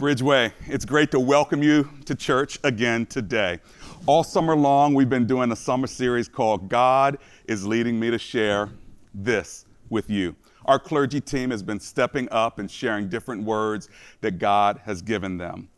[0.00, 3.58] Bridgeway, it's great to welcome you to church again today.
[4.06, 8.18] All summer long, we've been doing a summer series called God is Leading Me to
[8.18, 8.70] Share
[9.12, 10.34] This with You.
[10.64, 13.90] Our clergy team has been stepping up and sharing different words
[14.22, 15.68] that God has given them.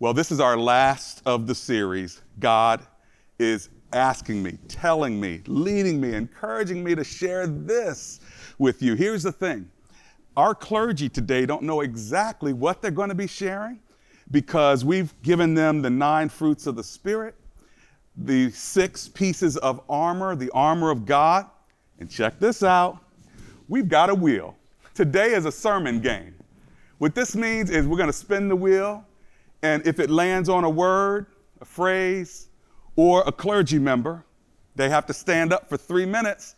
[0.00, 2.22] Well, this is our last of the series.
[2.40, 2.84] God
[3.38, 8.18] is asking me, telling me, leading me, encouraging me to share this
[8.58, 8.96] with you.
[8.96, 9.70] Here's the thing
[10.40, 13.78] our clergy today don't know exactly what they're going to be sharing
[14.30, 17.34] because we've given them the nine fruits of the Spirit,
[18.16, 21.44] the six pieces of armor, the armor of God.
[21.98, 23.04] And check this out
[23.68, 24.56] we've got a wheel.
[24.94, 26.34] Today is a sermon game.
[26.96, 29.04] What this means is we're going to spin the wheel,
[29.62, 31.26] and if it lands on a word,
[31.60, 32.48] a phrase,
[32.96, 34.24] or a clergy member,
[34.74, 36.56] they have to stand up for three minutes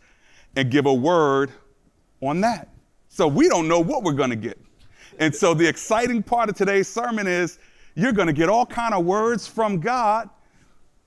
[0.55, 1.51] and give a word
[2.21, 2.72] on that.
[3.13, 4.57] So we don't know what we're going to get.
[5.19, 7.59] And so the exciting part of today's sermon is
[7.93, 10.31] you're going to get all kind of words from God,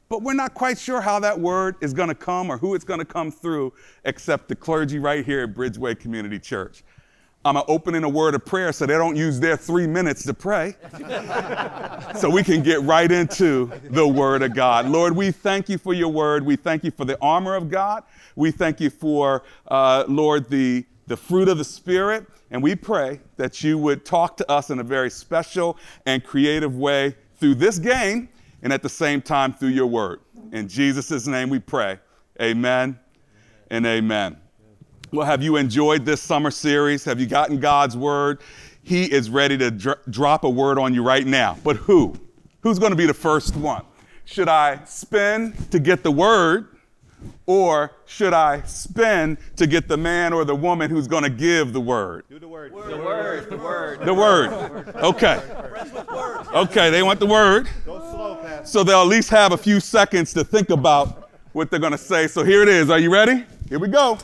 [0.08, 2.84] but we're not quite sure how that word is going to come or who it's
[2.84, 3.72] going to come through
[4.05, 6.84] except the clergy right here at Bridgeway Community Church.
[7.44, 10.77] I'm opening a word of prayer so they don't use their three minutes to pray.
[12.16, 14.86] so we can get right into the word of God.
[14.86, 16.47] Lord, we thank you for your word.
[16.47, 18.05] We thank you for the armor of God.
[18.36, 23.21] We thank you for, uh, Lord, the the fruit of the Spirit, and we pray
[23.37, 27.79] that you would talk to us in a very special and creative way through this
[27.79, 28.29] game
[28.62, 30.21] and at the same time through your word.
[30.53, 31.99] In Jesus' name we pray.
[32.41, 32.99] Amen
[33.71, 34.37] and amen.
[35.12, 37.05] Well, have you enjoyed this summer series?
[37.05, 38.41] Have you gotten God's word?
[38.83, 41.57] He is ready to dr- drop a word on you right now.
[41.62, 42.17] But who?
[42.61, 43.84] Who's going to be the first one?
[44.25, 46.75] Should I spin to get the word?
[47.46, 51.72] Or should I spend to get the man or the woman who's going to give
[51.72, 52.24] the word?
[52.28, 52.72] Do the word.
[52.72, 53.50] The word.
[53.50, 54.00] The word.
[54.00, 54.94] The word.
[54.96, 55.41] Okay.
[56.54, 57.69] Okay, they want the word.
[57.84, 58.66] Go slow, Pastor.
[58.66, 61.98] So they'll at least have a few seconds to think about what they're going to
[61.98, 62.27] say.
[62.27, 62.91] So here it is.
[62.91, 63.44] Are you ready?
[63.69, 64.19] Here we go.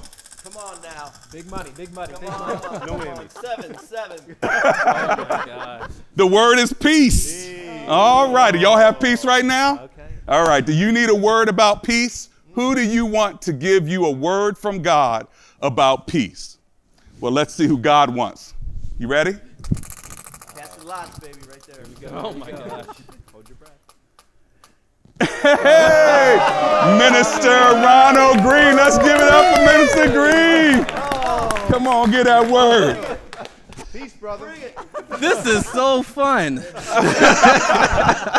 [0.44, 1.12] Come on now.
[1.30, 2.66] Big money, big money, big Come money.
[2.66, 2.86] on.
[2.86, 4.36] No Come Seven, seven.
[4.42, 5.91] Oh my gosh.
[6.16, 7.48] The word is peace.
[7.88, 8.50] All right.
[8.50, 9.84] Do y'all have peace right now?
[9.84, 10.08] Okay.
[10.28, 10.64] All right.
[10.64, 12.28] Do you need a word about peace?
[12.54, 15.26] Who do you want to give you a word from God
[15.60, 16.58] about peace?
[17.20, 18.54] Well, let's see who God wants.
[18.98, 19.32] You ready?
[19.32, 21.84] Catch the lots, baby, right there.
[22.12, 22.86] Oh my gosh.
[23.32, 23.78] Hold your breath.
[25.41, 26.36] Hey,
[26.98, 28.76] Minister Ronald Greene.
[28.76, 30.84] Let's give it up for Minister Greene.
[30.91, 31.66] Oh.
[31.68, 33.18] Come on, get that word.
[33.92, 34.52] Peace, brother.
[35.18, 36.62] This is so fun.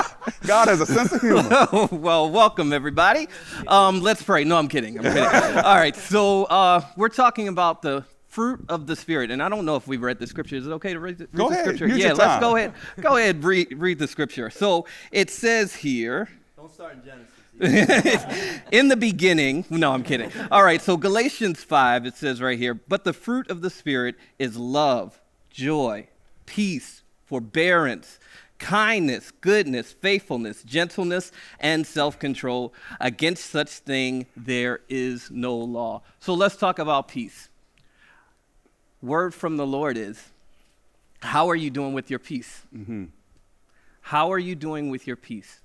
[0.46, 1.88] God has a sense of humor.
[1.92, 3.28] well, welcome everybody.
[3.68, 4.44] Um, let's pray.
[4.44, 4.98] No, I'm kidding.
[4.98, 5.24] I'm kidding.
[5.64, 9.66] All right, so uh, we're talking about the fruit of the spirit, and I don't
[9.66, 10.58] know if we've read the scripture.
[10.58, 11.66] Is it okay to read the, read Go the ahead.
[11.66, 11.88] scripture?
[11.88, 12.42] Use yeah, your let's time.
[12.42, 12.74] go ahead.
[13.00, 13.44] Go ahead.
[13.44, 14.50] Read read the scripture.
[14.50, 16.30] So it says here.
[16.58, 17.34] Don't start in Genesis.
[18.72, 20.32] in the beginning, no, I'm kidding.
[20.52, 24.16] All right, so Galatians 5, it says right here, but the fruit of the Spirit
[24.40, 25.22] is love,
[25.52, 26.08] joy,
[26.48, 28.20] peace, forbearance,
[28.63, 32.74] kindness, goodness, faithfulness, gentleness, and self control.
[33.01, 36.01] Against such thing there is no law.
[36.22, 37.50] So let's talk about peace.
[39.02, 40.29] Word from the Lord is
[41.22, 42.63] how are you doing with your peace?
[42.73, 43.06] Mm-hmm.
[44.00, 45.59] How are you doing with your peace?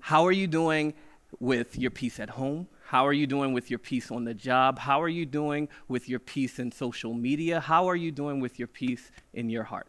[0.00, 0.94] How are you doing
[1.38, 2.66] with your peace at home?
[2.86, 4.78] How are you doing with your peace on the job?
[4.78, 7.60] How are you doing with your peace in social media?
[7.60, 9.86] How are you doing with your peace in your heart?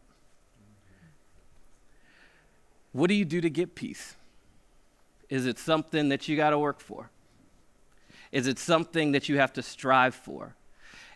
[2.91, 4.16] What do you do to get peace?
[5.29, 7.11] Is it something that you got to work for?
[8.31, 10.55] Is it something that you have to strive for?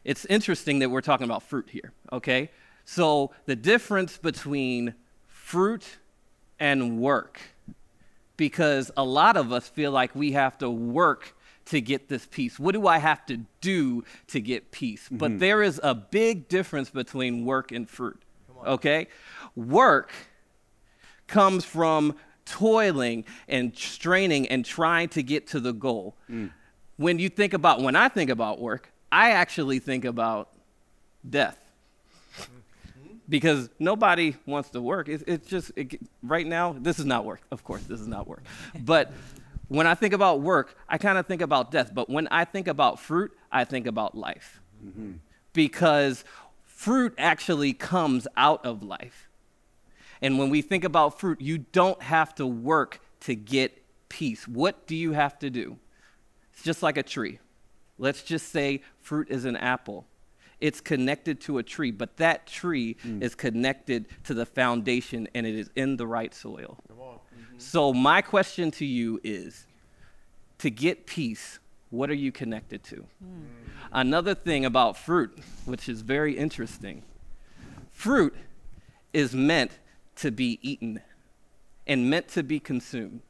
[0.03, 2.49] It's interesting that we're talking about fruit here, okay?
[2.85, 4.93] So the difference between
[5.27, 5.97] fruit
[6.59, 7.39] and work
[8.37, 11.35] because a lot of us feel like we have to work
[11.65, 12.59] to get this peace.
[12.59, 15.07] What do I have to do to get peace?
[15.09, 15.39] But mm-hmm.
[15.39, 18.21] there is a big difference between work and fruit.
[18.65, 19.07] Okay?
[19.55, 20.11] Work
[21.27, 22.15] comes from
[22.45, 26.15] toiling and straining and trying to get to the goal.
[26.29, 26.51] Mm.
[26.97, 30.49] When you think about when I think about work, I actually think about
[31.27, 31.57] death
[32.39, 33.15] mm-hmm.
[33.29, 35.07] because nobody wants to work.
[35.07, 36.73] It's, it's just it, right now.
[36.73, 37.41] This is not work.
[37.51, 38.43] Of course, this is not work.
[38.79, 39.11] But
[39.67, 41.93] when I think about work, I kind of think about death.
[41.93, 45.13] But when I think about fruit, I think about life, mm-hmm.
[45.53, 46.23] because
[46.63, 49.29] fruit actually comes out of life.
[50.23, 54.47] And when we think about fruit, you don't have to work to get peace.
[54.47, 55.77] What do you have to do?
[56.53, 57.39] It's just like a tree.
[57.97, 60.07] Let's just say fruit is an apple.
[60.61, 63.21] it's connected to a tree, but that tree mm.
[63.21, 66.77] is connected to the foundation and it is in the right soil.
[66.89, 67.57] Mm-hmm.
[67.57, 69.67] So, my question to you is
[70.59, 71.59] to get peace,
[71.89, 73.05] what are you connected to?
[73.21, 73.45] Mm.
[73.91, 77.03] Another thing about fruit, which is very interesting
[77.91, 78.33] fruit
[79.13, 79.71] is meant
[80.17, 81.01] to be eaten
[81.87, 83.21] and meant to be consumed,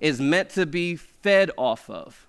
[0.00, 2.26] is meant to be fed off of.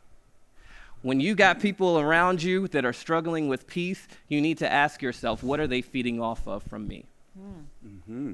[1.01, 5.01] When you got people around you that are struggling with peace, you need to ask
[5.01, 7.05] yourself, what are they feeding off of from me?
[7.37, 8.33] Mm-hmm.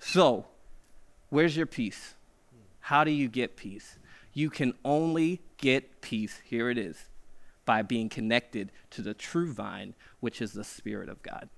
[0.00, 0.46] So,
[1.30, 2.14] where's your peace?
[2.80, 3.96] How do you get peace?
[4.34, 7.04] You can only get peace, here it is,
[7.64, 11.48] by being connected to the true vine, which is the Spirit of God.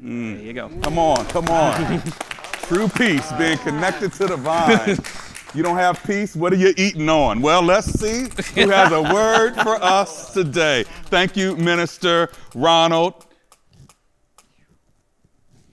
[0.00, 0.70] There you go.
[0.82, 2.02] Come on, come on.
[2.72, 4.96] True peace, being connected to the vine.
[5.54, 6.34] You don't have peace?
[6.34, 7.42] What are you eating on?
[7.42, 10.84] Well, let's see who has a word for us today.
[11.10, 13.26] Thank you, Minister Ronald.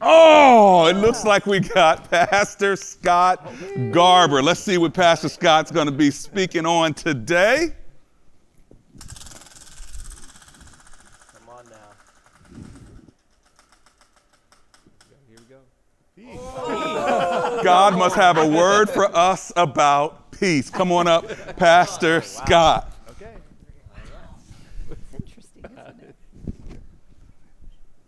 [0.02, 3.50] Oh, it looks like we got Pastor Scott
[3.92, 4.42] Garber.
[4.42, 7.74] Let's see what Pastor Scott's going to be speaking on today.
[11.32, 11.80] Come on now.
[17.64, 20.70] God must have a word for us about peace.
[20.70, 21.26] Come on up,
[21.58, 22.94] Pastor Scott.
[23.12, 23.32] Okay.
[24.90, 26.16] It's interesting, isn't it?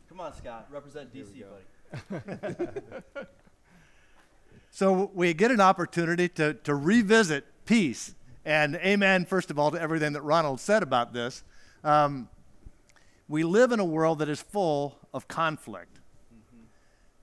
[0.10, 0.68] Come on, Scott.
[0.72, 1.44] Represent DC,
[2.12, 3.28] buddy.
[4.74, 8.16] So we get an opportunity to, to revisit peace.
[8.46, 11.44] And amen, first of all, to everything that Ronald said about this.
[11.84, 12.30] Um,
[13.28, 16.00] we live in a world that is full of conflict.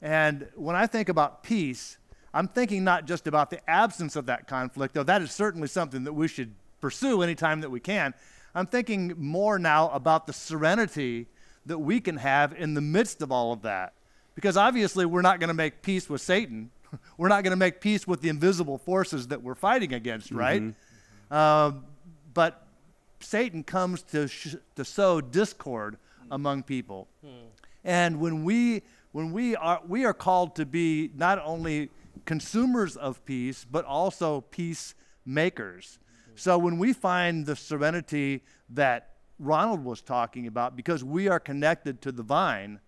[0.01, 1.98] And when I think about peace,
[2.35, 6.05] I'm thinking not just about the absence of that conflict, though that is certainly something
[6.05, 8.15] that we should pursue anytime that we can.
[8.55, 11.27] I'm thinking more now about the serenity
[11.67, 13.93] that we can have in the midst of all of that.
[14.35, 16.71] Because obviously, we're not going to make peace with Satan.
[17.19, 20.63] We're not going to make peace with the invisible forces that we're fighting against, right?
[21.31, 21.85] Um,
[22.33, 22.67] but
[23.21, 25.99] Satan comes to, sh- to sow discord
[26.31, 27.07] among people.
[27.85, 28.83] And when we
[29.13, 31.91] when we are we are called to be not only
[32.25, 35.99] consumers of peace but also peacemakers.
[36.35, 42.01] So when we find the serenity that Ronald was talking about because we are connected
[42.03, 42.81] to the vine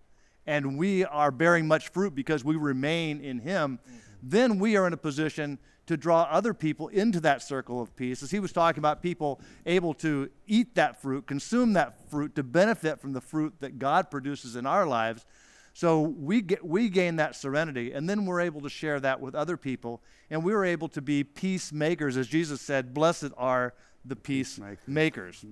[0.45, 3.79] and we are bearing much fruit because we remain in him,
[4.23, 8.23] then we are in a position to draw other people into that circle of peace.
[8.23, 12.43] As he was talking about people able to eat that fruit, consume that fruit, to
[12.43, 15.25] benefit from the fruit that God produces in our lives.
[15.73, 19.35] So we, get, we gain that serenity, and then we're able to share that with
[19.35, 22.17] other people, and we are able to be peacemakers.
[22.17, 23.73] As Jesus said, Blessed are
[24.03, 25.45] the peacemakers.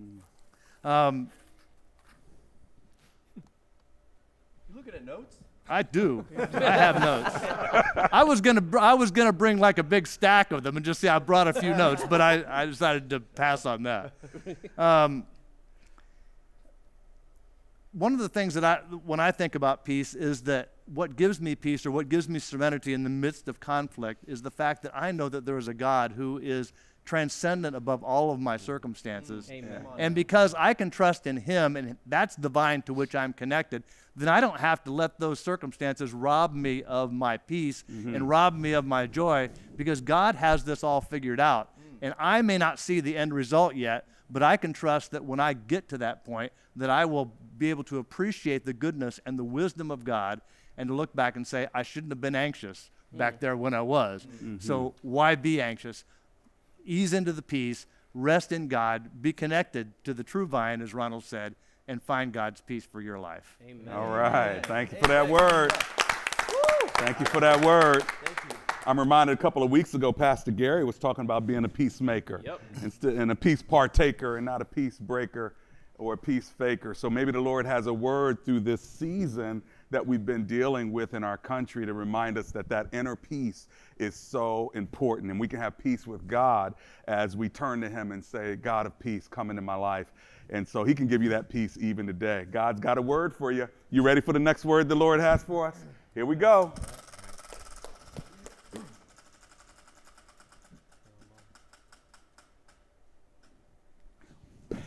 [0.83, 1.30] Um,
[4.69, 5.38] You looking at notes?
[5.71, 6.25] I do.
[6.38, 8.10] I have notes.
[8.12, 10.86] I was gonna br- I was gonna bring like a big stack of them and
[10.86, 14.13] just say I brought a few notes, but I, I decided to pass on that.
[14.77, 15.25] Um,
[17.92, 21.40] one of the things that I when I think about peace is that what gives
[21.40, 24.84] me peace or what gives me serenity in the midst of conflict is the fact
[24.84, 26.74] that I know that there is a God who is
[27.06, 29.50] transcendent above all of my circumstances.
[29.50, 29.86] Amen.
[29.98, 33.84] And because I can trust in Him, and that's the vine to which I'm connected,
[34.16, 38.56] then I don't have to let those circumstances rob me of my peace and rob
[38.56, 41.72] me of my joy because God has this all figured out.
[42.02, 45.40] And I may not see the end result yet, but I can trust that when
[45.40, 49.38] I get to that point, that I will be able to appreciate the goodness and
[49.38, 50.42] the wisdom of God
[50.78, 53.40] and to look back and say, I shouldn't have been anxious back mm.
[53.40, 54.26] there when I was.
[54.26, 54.57] Mm-hmm.
[54.59, 56.06] So why be anxious?
[56.90, 61.24] ease into the peace, rest in God, be connected to the true vine, as Ronald
[61.24, 61.56] said,
[61.88, 63.57] and find God's peace for your life.
[63.68, 63.94] Amen.
[63.94, 64.66] All right.
[64.66, 65.71] Thank you for that word.
[66.98, 68.04] Thank you for that word.
[68.86, 72.42] I'm reminded a couple of weeks ago, Pastor Gary was talking about being a peacemaker
[72.44, 72.62] Yep.
[73.04, 75.54] and a peace partaker and not a peace breaker
[75.98, 76.94] or a peace faker.
[76.94, 81.14] So maybe the Lord has a word through this season that we've been dealing with
[81.14, 83.68] in our country to remind us that that inner peace
[83.98, 85.30] is so important.
[85.30, 86.74] And we can have peace with God
[87.09, 90.14] as we turn to Him and say, God of peace, come into my life.
[90.52, 92.45] And so He can give you that peace even today.
[92.50, 93.68] God's got a word for you.
[93.92, 95.83] You ready for the next word the Lord has for us?
[96.16, 96.71] Here we go.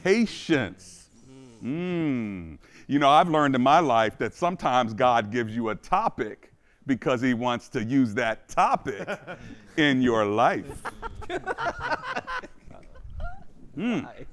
[0.03, 1.09] patience.
[1.63, 2.59] Mm.
[2.87, 6.53] You know, I've learned in my life that sometimes God gives you a topic
[6.87, 9.09] because he wants to use that topic
[9.77, 10.83] in your life.
[13.77, 14.07] mm.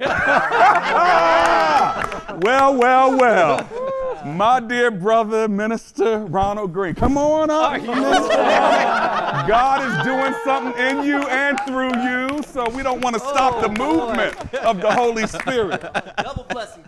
[2.40, 3.87] well, well, well.
[4.24, 6.94] My dear brother, Minister Ronald Greene.
[6.94, 7.80] Come on up.
[7.80, 8.36] Minister.
[9.48, 13.60] God is doing something in you and through you, so we don't want to stop
[13.60, 15.82] the oh, movement of the Holy Spirit.
[16.18, 16.84] Double blessing.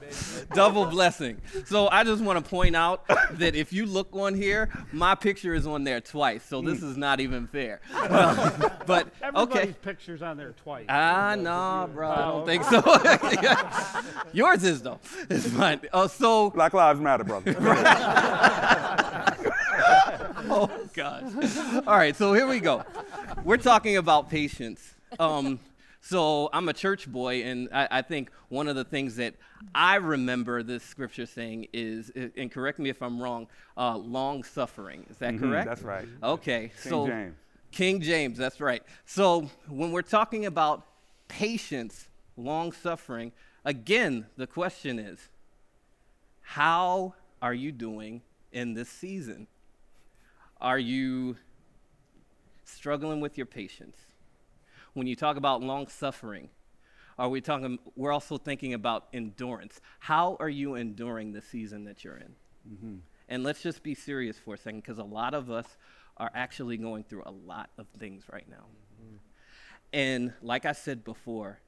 [0.54, 1.40] Double blessing.
[1.66, 3.06] So I just want to point out
[3.38, 6.44] that if you look on here, my picture is on there twice.
[6.44, 7.80] So this is not even fair.
[8.86, 9.72] but Everybody's okay.
[9.82, 10.86] picture's on there twice.
[10.88, 12.10] Ah, no, bro.
[12.10, 12.82] I don't Oh, think so.
[14.32, 14.98] Yours is though.
[15.28, 15.80] It's fine.
[15.92, 17.54] Oh, so Black Lives Matter, brother.
[20.48, 21.22] oh gosh.
[21.86, 22.84] All right, so here we go.
[23.44, 24.94] We're talking about patience.
[25.18, 25.58] Um,
[26.00, 29.34] so I'm a church boy, and I, I think one of the things that
[29.74, 35.06] I remember this scripture saying is, and correct me if I'm wrong, uh, long suffering.
[35.10, 35.68] Is that correct?
[35.68, 36.08] that's right.
[36.22, 37.36] Okay, King so James.
[37.70, 38.82] King James, that's right.
[39.04, 40.86] So when we're talking about
[41.28, 43.32] patience, long suffering,
[43.64, 45.28] again, the question is,
[46.40, 49.46] how are you doing in this season?
[50.60, 51.36] Are you
[52.64, 53.96] struggling with your patience?
[54.94, 56.48] When you talk about long suffering,
[57.18, 59.80] are we talking we're also thinking about endurance.
[59.98, 62.34] How are you enduring the season that you're in?
[62.72, 62.94] Mm-hmm.
[63.28, 65.76] And let's just be serious for a second because a lot of us
[66.16, 68.66] are actually going through a lot of things right now.
[69.02, 69.16] Mm-hmm.
[69.92, 71.60] And like I said before,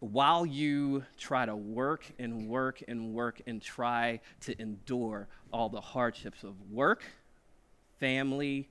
[0.00, 5.80] while you try to work and work and work and try to endure all the
[5.80, 7.02] hardships of work,
[7.98, 8.68] family,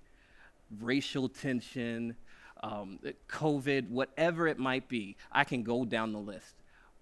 [0.79, 2.15] racial tension,
[2.63, 2.99] um,
[3.29, 6.55] COVID, whatever it might be, I can go down the list.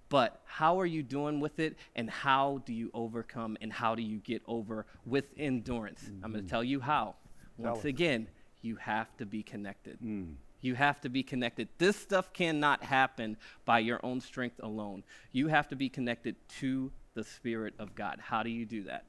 [0.09, 4.03] But how are you doing with it, and how do you overcome, and how do
[4.03, 6.03] you get over with endurance?
[6.07, 6.47] I'm going to mm-hmm.
[6.47, 7.15] tell you how.
[7.57, 7.85] Once us.
[7.85, 8.27] again,
[8.61, 9.97] you have to be connected.
[10.03, 10.35] Mm.
[10.61, 11.69] You have to be connected.
[11.77, 15.03] This stuff cannot happen by your own strength alone.
[15.31, 18.19] You have to be connected to the Spirit of God.
[18.19, 19.05] How do you do that?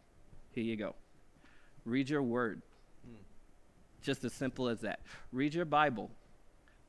[0.52, 0.94] Here you go.
[1.84, 2.62] Read your word.
[3.04, 3.16] Hmm.
[4.02, 5.00] Just as simple as that.
[5.32, 6.10] Read your Bible.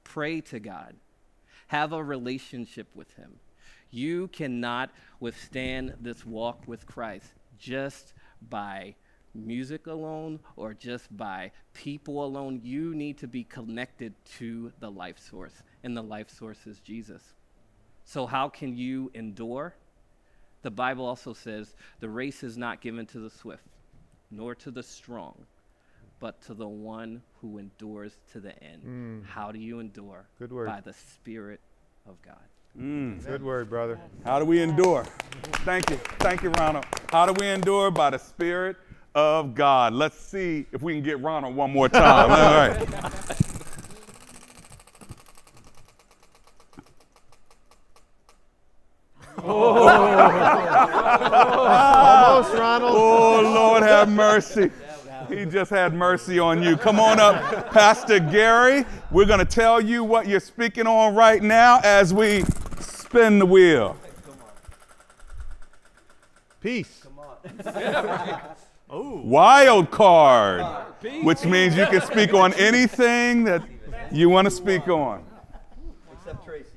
[0.08, 0.96] Pray to God.
[1.68, 3.40] Have a relationship with Him.
[3.92, 8.14] You cannot withstand this walk with Christ just
[8.50, 8.96] by
[9.36, 12.62] music alone or just by people alone.
[12.64, 17.34] You need to be connected to the life source, and the life source is Jesus.
[18.06, 19.76] So, how can you endure?
[20.62, 23.68] The Bible also says the race is not given to the swift,
[24.32, 25.46] nor to the strong,
[26.20, 28.84] but to the one who endures to the end.
[28.86, 29.26] Mm.
[29.26, 30.28] How do you endure?
[30.40, 30.68] Good word.
[30.68, 31.60] By the Spirit
[32.08, 32.36] of God.
[32.80, 33.26] Mm.
[33.26, 34.00] Good word, brother.
[34.24, 35.04] How do we endure?
[35.66, 35.98] Thank you.
[36.20, 36.86] Thank you, Ronald.
[37.12, 37.92] How do we endure?
[37.92, 38.78] By the Spirit
[39.16, 39.94] of God.
[39.94, 42.32] Let's see if we can get Ronald one more time.
[42.32, 43.44] All right.
[49.50, 49.88] Oh.
[52.38, 52.96] Almost, Ronald.
[52.96, 54.70] Oh, Lord, have mercy.
[55.30, 56.78] He just had mercy on you.
[56.78, 58.86] Come on up, Pastor Gary.
[59.12, 62.44] We're going to tell you what you're speaking on right now as we
[62.80, 63.98] spin the wheel.
[66.62, 67.06] Peace.
[68.90, 70.86] Wild card,
[71.24, 73.62] which means you can speak on anything that
[74.12, 75.26] you want to speak on.
[76.14, 76.70] Except Tracy.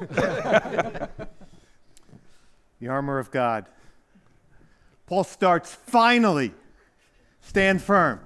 [2.80, 3.66] the armor of God.
[5.06, 6.54] Paul starts finally
[7.42, 8.20] stand firm.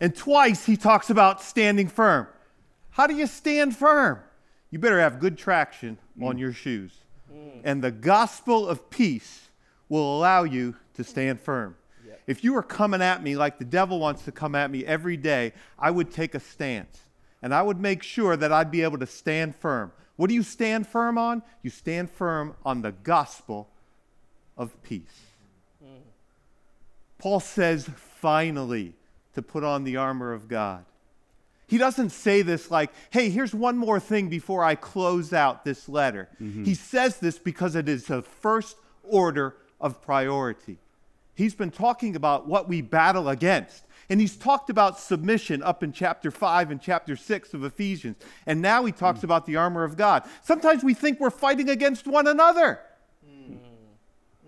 [0.00, 2.26] And twice he talks about standing firm.
[2.90, 4.20] How do you stand firm?
[4.70, 6.92] You better have good traction on your shoes.
[7.64, 9.48] And the gospel of peace
[9.88, 11.76] will allow you to stand firm.
[12.26, 15.16] If you were coming at me like the devil wants to come at me every
[15.16, 16.98] day, I would take a stance.
[17.42, 19.92] And I would make sure that I'd be able to stand firm.
[20.16, 21.42] What do you stand firm on?
[21.62, 23.68] You stand firm on the gospel
[24.56, 25.02] of peace.
[25.84, 26.00] Mm.
[27.18, 27.88] Paul says,
[28.26, 28.92] finally,
[29.34, 30.84] to put on the armor of God.
[31.68, 35.88] He doesn't say this like, hey, here's one more thing before I close out this
[35.88, 36.28] letter.
[36.42, 36.64] Mm-hmm.
[36.64, 40.78] He says this because it is the first order of priority.
[41.36, 43.84] He's been talking about what we battle against.
[44.10, 48.16] And he's talked about submission up in chapter 5 and chapter 6 of Ephesians.
[48.44, 49.24] And now he talks mm.
[49.24, 50.24] about the armor of God.
[50.42, 52.80] Sometimes we think we're fighting against one another
[53.24, 53.52] mm.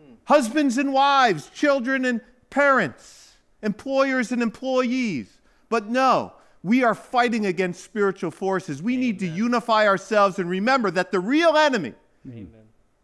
[0.00, 0.16] Mm.
[0.24, 2.20] husbands and wives, children and
[2.50, 3.27] parents,
[3.62, 5.40] employers and employees.
[5.68, 8.82] But no, we are fighting against spiritual forces.
[8.82, 11.94] We need to unify ourselves and remember that the real enemy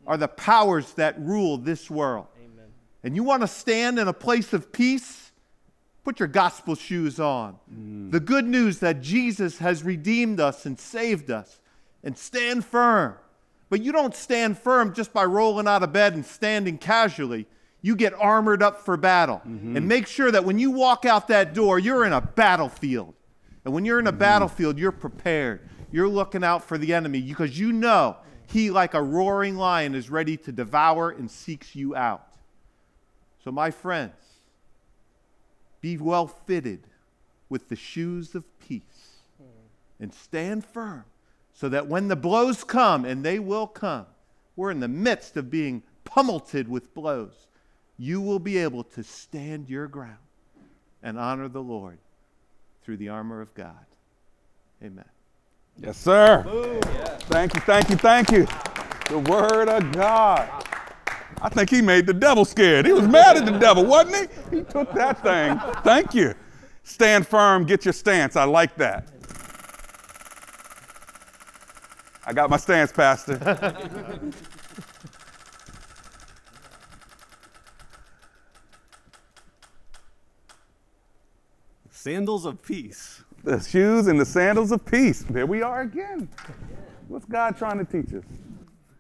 [0.07, 2.27] are the powers that rule this world.
[3.03, 5.33] And you want to stand in a place of peace?
[6.05, 7.59] Put your gospel shoes on.
[8.11, 11.61] The good news that Jesus has redeemed us and saved us.
[12.03, 13.17] And stand firm
[13.71, 17.47] But you don't stand firm just by rolling out of bed and standing casually.
[17.85, 19.43] You get armored up for battle.
[19.47, 19.77] Mm-hmm.
[19.77, 23.13] And make sure that when you walk out that door, you're in a battlefield.
[23.63, 24.21] And when you're in a mm-hmm.
[24.21, 25.69] battlefield, you're prepared.
[25.93, 30.09] You're looking out for the enemy because you know he, like a roaring lion, is
[30.09, 32.27] ready to devour and seeks you out.
[33.45, 34.15] So, my friends,
[35.83, 36.87] be well fitted
[37.51, 40.03] with the shoes of peace hmm.
[40.03, 41.05] and stand firm
[41.53, 44.07] so that when the blows come, and they will come,
[44.57, 47.47] we're in the midst of being pummeled with blows,
[47.99, 50.17] you will be able to stand your ground
[51.03, 51.99] and honor the Lord
[52.83, 53.75] through the armor of God.
[54.83, 55.05] Amen.
[55.79, 56.43] Yes, sir.
[57.23, 58.47] Thank you, thank you, thank you.
[59.09, 60.49] The word of God.
[61.41, 62.87] I think he made the devil scared.
[62.87, 64.59] He was mad at the devil, wasn't he?
[64.59, 65.61] He took that thing.
[65.83, 66.35] Thank you.
[66.85, 68.37] Stand firm, get your stance.
[68.37, 69.09] I like that.
[72.27, 73.37] I got my stance, Pastor.
[82.05, 83.25] Sandals of peace.
[83.45, 85.23] the shoes and the sandals of peace.
[85.23, 86.29] There we are again.
[87.09, 88.25] What's God trying to teach us?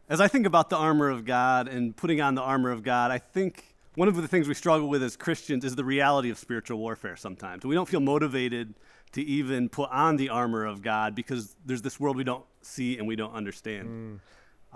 [0.08, 3.10] As I think about the armor of God and putting on the armor of God,
[3.10, 6.38] I think one of the things we struggle with as Christians is the reality of
[6.38, 7.66] spiritual warfare sometimes.
[7.66, 8.72] We don't feel motivated
[9.12, 12.96] to even put on the armor of God because there's this world we don't see
[12.96, 14.14] and we don't understand.
[14.14, 14.24] Uh,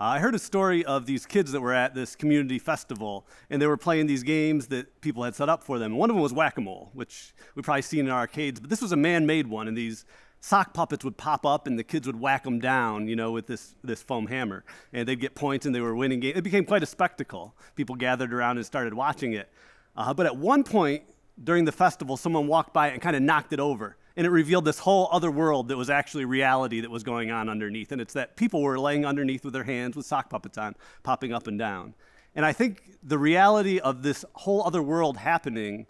[0.01, 3.67] I heard a story of these kids that were at this community festival, and they
[3.67, 5.97] were playing these games that people had set up for them.
[5.97, 8.81] One of them was whack a mole, which we've probably seen in arcades, but this
[8.81, 10.05] was a man made one, and these
[10.39, 13.47] sock puppets would pop up, and the kids would whack them down, you know, with
[13.47, 14.63] this, this foam hammer.
[14.93, 16.37] And they'd get points, and they were winning games.
[16.37, 17.53] It became quite a spectacle.
[17.75, 19.51] People gathered around and started watching it.
[19.97, 21.03] Uh, but at one point
[21.43, 24.65] during the festival, someone walked by and kind of knocked it over and it revealed
[24.65, 27.91] this whole other world that was actually reality that was going on underneath.
[27.91, 31.33] And it's that people were laying underneath with their hands with sock puppets on, popping
[31.33, 31.93] up and down.
[32.35, 35.87] And I think the reality of this whole other world happening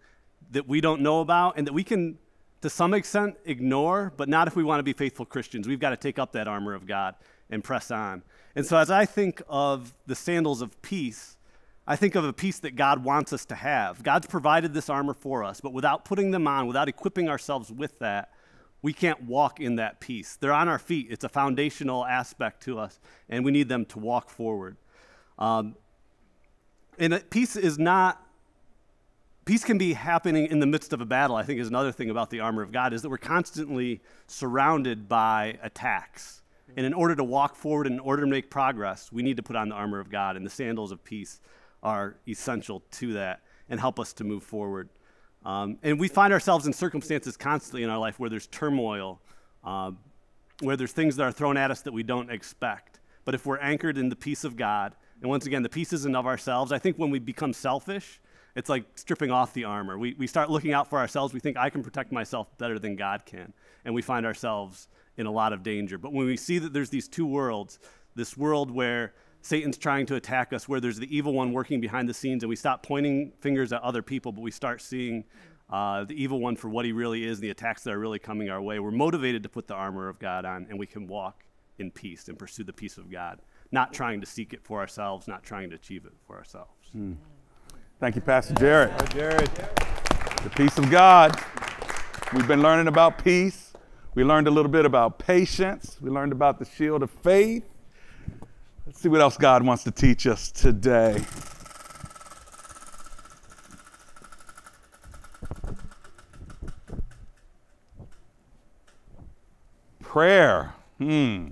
[0.51, 2.17] that we don't know about and that we can,
[2.61, 5.67] to some extent, ignore, but not if we want to be faithful Christians.
[5.67, 7.15] We've got to take up that armor of God
[7.49, 8.23] and press on.
[8.55, 11.37] And so as I think of the sandals of peace,
[11.89, 14.03] I think of a peace that God wants us to have.
[14.03, 17.97] God's provided this armor for us, but without putting them on, without equipping ourselves with
[17.97, 18.29] that,
[18.83, 20.37] we can't walk in that peace.
[20.39, 23.97] They're on our feet, it's a foundational aspect to us, and we need them to
[23.97, 24.77] walk forward.
[25.39, 25.75] Um,
[26.99, 28.23] and peace is not,
[29.45, 32.11] peace can be happening in the midst of a battle, I think is another thing
[32.11, 36.43] about the armor of God, is that we're constantly surrounded by attacks.
[36.77, 39.55] And in order to walk forward, in order to make progress, we need to put
[39.55, 41.39] on the armor of God, and the sandals of peace
[41.83, 44.89] are essential to that and help us to move forward.
[45.45, 49.21] Um, and we find ourselves in circumstances constantly in our life where there's turmoil,
[49.63, 49.91] uh,
[50.61, 52.99] where there's things that are thrown at us that we don't expect.
[53.23, 56.15] But if we're anchored in the peace of God, and once again, the peace isn't
[56.15, 58.19] of ourselves, I think when we become selfish,
[58.55, 59.97] it's like stripping off the armor.
[59.97, 61.33] We, we start looking out for ourselves.
[61.33, 63.53] We think, I can protect myself better than God can.
[63.85, 64.87] And we find ourselves
[65.17, 65.97] in a lot of danger.
[65.97, 67.79] But when we see that there's these two worlds,
[68.15, 72.09] this world where Satan's trying to attack us, where there's the evil one working behind
[72.09, 75.23] the scenes, and we stop pointing fingers at other people, but we start seeing
[75.69, 78.19] uh, the evil one for what he really is, and the attacks that are really
[78.19, 78.79] coming our way.
[78.79, 81.43] We're motivated to put the armor of God on, and we can walk
[81.77, 83.39] in peace and pursue the peace of God,
[83.71, 86.91] not trying to seek it for ourselves, not trying to achieve it for ourselves.
[87.99, 88.91] Thank you, Pastor Jared.
[89.11, 89.49] Jared.
[90.43, 91.39] The peace of God.
[92.33, 93.73] We've been learning about peace.
[94.15, 95.97] We learned a little bit about patience.
[96.01, 97.63] We learned about the shield of faith.
[98.89, 101.23] Let's see what else God wants to teach us today.
[110.01, 110.73] Prayer.
[110.97, 111.49] Hmm.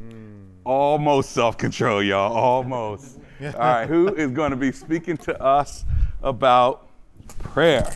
[0.63, 2.35] Almost self control, y'all.
[2.35, 3.19] Almost.
[3.43, 5.85] All right, who is going to be speaking to us
[6.23, 6.89] about
[7.37, 7.87] prayer?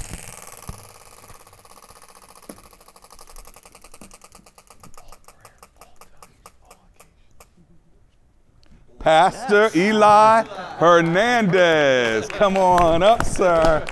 [9.01, 10.43] Pastor Eli
[10.77, 12.27] Hernandez.
[12.27, 13.83] Come on up, sir.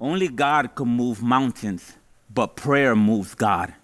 [0.00, 1.98] Only God can move mountains,
[2.32, 3.74] but prayer moves God.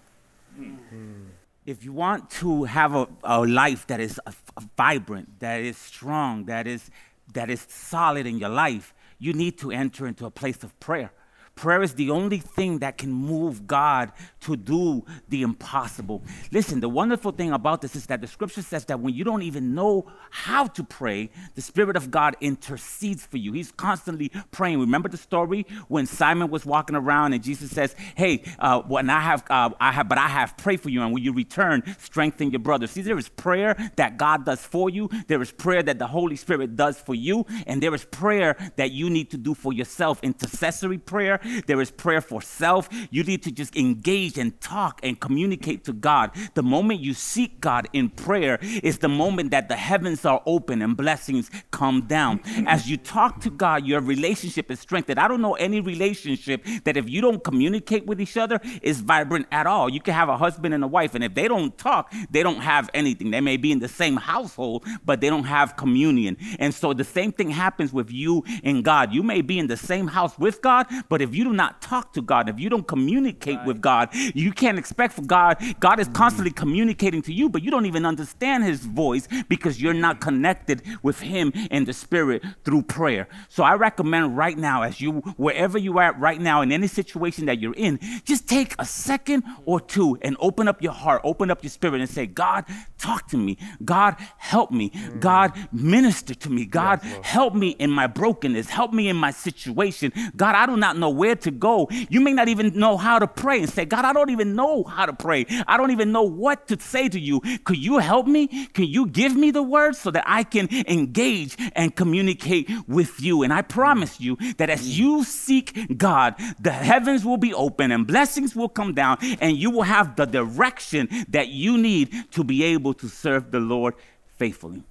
[1.67, 4.31] If you want to have a, a life that is uh,
[4.75, 6.89] vibrant, that is strong, that is,
[7.33, 11.11] that is solid in your life, you need to enter into a place of prayer.
[11.57, 16.23] Prayer is the only thing that can move God to do the impossible.
[16.51, 19.41] Listen, the wonderful thing about this is that the scripture says that when you don't
[19.41, 23.53] even know how to pray, the Spirit of God intercedes for you.
[23.53, 24.79] He's constantly praying.
[24.79, 29.19] Remember the story when Simon was walking around and Jesus says, "Hey, uh, when I
[29.19, 32.51] have, uh, I have, but I have prayed for you, and when you return, strengthen
[32.51, 35.09] your brother." See, there is prayer that God does for you.
[35.27, 38.91] There is prayer that the Holy Spirit does for you, and there is prayer that
[38.91, 40.19] you need to do for yourself.
[40.21, 41.39] Intercessory prayer.
[41.67, 42.89] There is prayer for self.
[43.09, 46.31] You need to just engage and talk and communicate to God.
[46.53, 50.81] The moment you seek God in prayer is the moment that the heavens are open
[50.81, 52.41] and blessings come down.
[52.67, 55.19] As you talk to God, your relationship is strengthened.
[55.19, 59.47] I don't know any relationship that if you don't communicate with each other is vibrant
[59.51, 59.89] at all.
[59.89, 62.61] You can have a husband and a wife, and if they don't talk, they don't
[62.61, 63.31] have anything.
[63.31, 66.37] They may be in the same household, but they don't have communion.
[66.59, 69.13] And so the same thing happens with you and God.
[69.13, 72.13] You may be in the same house with God, but if you do not talk
[72.13, 75.57] to God, if you don't communicate with God, you can't expect for God.
[75.79, 76.59] God is constantly mm-hmm.
[76.59, 80.29] communicating to you, but you don't even understand his voice because you're not mm-hmm.
[80.29, 83.27] connected with him in the spirit through prayer.
[83.49, 86.87] So I recommend right now, as you wherever you are at right now, in any
[86.87, 91.21] situation that you're in, just take a second or two and open up your heart,
[91.23, 92.65] open up your spirit, and say, God,
[93.07, 93.57] talk to me.
[93.85, 94.91] God, help me.
[95.19, 96.65] God, minister to me.
[96.65, 98.69] God, help me in my brokenness.
[98.69, 100.11] Help me in my situation.
[100.35, 101.87] God, I do not know where to go.
[102.09, 104.83] You may not even know how to pray and say, God, I don't even know
[104.83, 105.45] how to pray.
[105.67, 107.39] I don't even know what to say to you.
[107.63, 108.67] Could you help me?
[108.67, 113.43] Can you give me the words so that I can engage and communicate with you?
[113.43, 118.05] And I promise you that as you seek God, the heavens will be open and
[118.05, 122.63] blessings will come down, and you will have the direction that you need to be
[122.63, 123.95] able to serve the Lord
[124.37, 124.83] faithfully.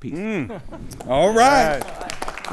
[0.00, 0.50] Peace.
[1.06, 1.82] All right.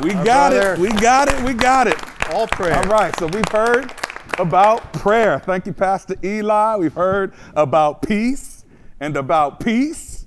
[0.02, 0.74] We got brother.
[0.74, 0.80] it.
[0.80, 1.42] We got it.
[1.44, 1.98] We got it.
[2.32, 2.76] All prayer.
[2.76, 3.18] All right.
[3.20, 3.92] So we've heard
[4.38, 5.40] about prayer.
[5.40, 6.76] Thank you, Pastor Eli.
[6.78, 8.66] We've heard about peace
[9.00, 10.26] and about peace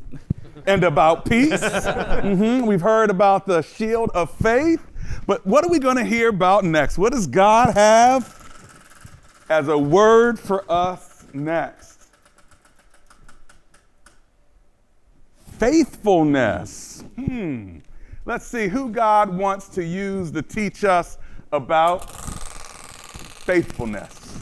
[0.66, 1.60] and about peace.
[1.62, 2.66] Mhm.
[2.66, 4.80] We've heard about the shield of faith.
[5.26, 6.98] But what are we going to hear about next?
[6.98, 8.38] What does God have
[9.48, 11.91] as a word for us next?
[15.62, 17.04] Faithfulness.
[17.14, 17.78] Hmm.
[18.24, 21.18] Let's see who God wants to use to teach us
[21.52, 24.40] about faithfulness.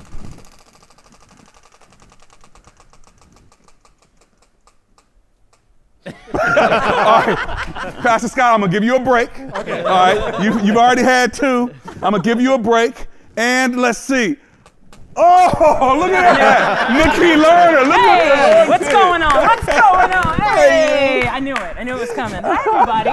[6.06, 7.36] All right.
[8.00, 9.28] Pastor Scott, I'm gonna give you a break.
[9.38, 9.82] Okay.
[9.82, 10.42] All right.
[10.42, 11.70] You, you've already had two.
[11.96, 13.08] I'm gonna give you a break.
[13.36, 14.38] And let's see.
[15.22, 16.92] Oh, look at that.
[16.96, 17.86] Nikki Lerner.
[17.86, 18.68] Look Hey, at that.
[18.68, 19.34] what's going on?
[19.34, 20.40] What's going on?
[20.40, 21.76] Hey, I knew it.
[21.76, 22.42] I knew it was coming.
[22.42, 23.10] Hi, everybody.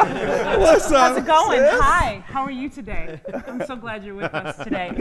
[0.61, 1.09] What's up?
[1.09, 1.59] How's it going?
[1.59, 1.81] sis?
[1.81, 2.23] Hi.
[2.27, 3.19] How are you today?
[3.47, 4.91] I'm so glad you're with us today.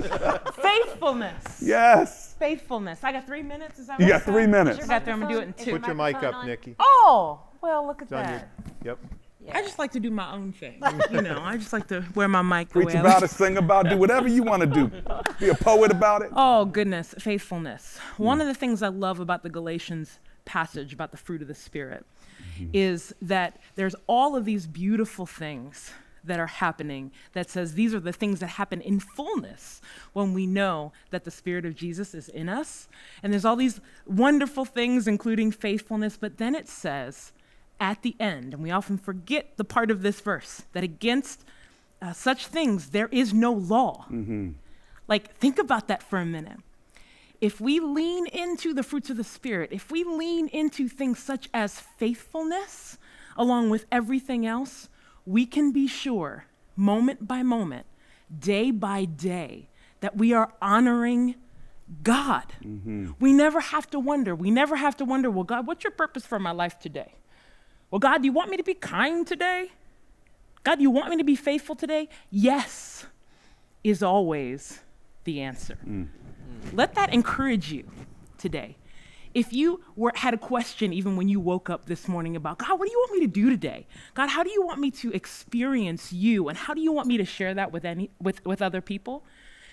[0.55, 1.63] Faithfulness.
[1.63, 2.35] Yes.
[2.41, 3.05] Faithfulness.
[3.05, 3.79] I got three minutes.
[3.79, 4.83] Is that You what got three minutes.
[4.83, 5.15] I got there.
[5.15, 5.73] I'm gonna do it in two.
[5.79, 6.47] Put your mic up, on?
[6.47, 6.75] Nikki.
[6.81, 8.29] Oh, well, look at It's on
[8.85, 8.99] your, that.
[9.47, 9.57] Yep.
[9.57, 10.83] I just like to do my own thing.
[11.11, 13.57] You know, I just like to wear my mic the Preach way about it, sing
[13.57, 14.91] about it, do whatever you want to do.
[15.39, 16.31] Be a poet about it.
[16.35, 17.99] Oh, goodness, faithfulness.
[18.15, 18.25] Mm.
[18.25, 21.55] One of the things I love about the Galatians passage about the fruit of the
[21.55, 22.07] Spirit
[22.59, 22.71] mm-hmm.
[22.73, 25.93] is that there's all of these beautiful things
[26.25, 29.81] that are happening that says these are the things that happen in fullness
[30.13, 32.89] when we know that the Spirit of Jesus is in us.
[33.23, 37.33] And there's all these wonderful things, including faithfulness, but then it says
[37.81, 41.45] at the end, and we often forget the part of this verse, that against
[42.01, 44.07] uh, such things there is no law.
[45.09, 46.59] Like, think about that for a minute.
[47.41, 51.49] If we lean into the fruits of the Spirit, if we lean into things such
[51.53, 52.97] as faithfulness,
[53.37, 54.89] along with everything else,
[55.27, 57.87] we can be sure, moment by moment,
[58.39, 59.69] day by day,
[60.01, 61.35] that we are honoring
[62.03, 62.55] God.
[63.21, 64.35] We never have to wonder.
[64.35, 67.15] We never have to wonder, well, God, what's your purpose for my life today?
[67.97, 69.71] Well, God, do you want me to be kind today?
[70.65, 72.11] God, do you want me to be faithful today?
[72.31, 73.07] Yes,
[73.83, 74.81] is always
[75.25, 75.79] the answer.
[75.83, 76.09] Mm.
[76.75, 77.89] Let that encourage you
[78.37, 78.77] today.
[79.33, 82.79] If you were, had a question even when you woke up this morning about, God,
[82.79, 83.87] what do you want me to do today?
[84.13, 86.51] God, how do you want me to experience you?
[86.51, 89.25] And how do you want me to share that with, any, with, with other people?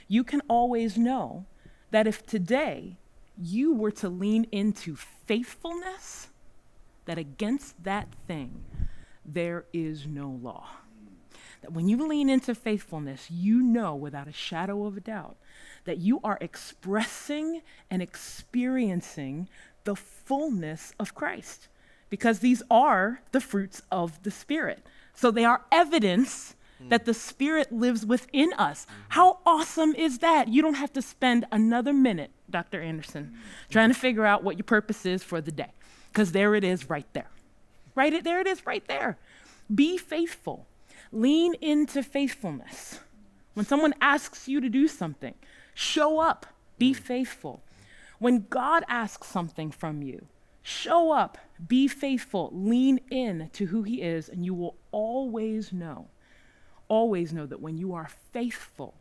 [0.07, 1.45] You can always know
[1.91, 2.95] that if today
[3.38, 6.29] you were to lean into faithfulness,
[7.05, 8.63] that against that thing,
[9.25, 10.67] there is no law.
[11.61, 15.37] That when you lean into faithfulness, you know without a shadow of a doubt
[15.85, 19.47] that you are expressing and experiencing
[19.83, 21.67] the fullness of Christ
[22.09, 24.85] because these are the fruits of the Spirit.
[25.13, 26.89] So they are evidence hmm.
[26.89, 28.85] that the Spirit lives within us.
[29.09, 30.47] How awesome is that?
[30.47, 32.81] You don't have to spend another minute, Dr.
[32.81, 33.71] Anderson, hmm.
[33.71, 35.71] trying to figure out what your purpose is for the day,
[36.13, 37.32] because there it is right there.
[37.95, 39.17] Right it, there it is right there.
[39.73, 40.67] Be faithful.
[41.12, 42.99] Lean into faithfulness.
[43.56, 45.34] When someone asks you to do something,
[45.73, 46.45] show up,
[46.78, 46.97] be mm.
[46.97, 47.62] faithful.
[48.19, 50.28] When God asks something from you,
[50.62, 56.08] show up, be faithful, lean in to who He is, and you will always know,
[56.88, 58.93] always know that when you are faithful,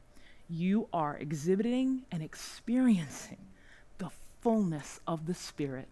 [0.48, 3.38] you are exhibiting and experiencing
[3.98, 5.88] the fullness of the Spirit